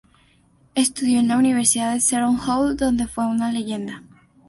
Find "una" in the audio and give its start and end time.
3.27-3.51